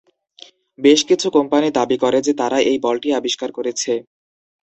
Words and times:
বেশ 0.79 0.99
কিছু 1.09 1.27
কোম্পানি 1.37 1.67
দাবি 1.77 1.97
করে 2.03 2.19
যে 2.21 2.33
তারা 2.41 2.57
এই 2.69 2.77
বলটি 2.85 3.09
আবিষ্কার 3.19 3.49
করেছে। 3.57 3.93